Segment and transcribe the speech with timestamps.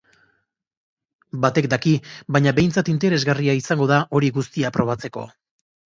[1.43, 1.93] Batek daki,
[2.37, 5.27] baina behintzat interesgarria izango da hori guztia probatzeko.